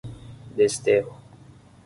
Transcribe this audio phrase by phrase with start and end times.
[0.57, 1.13] Desterro